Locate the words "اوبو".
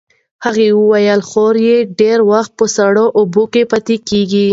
3.19-3.43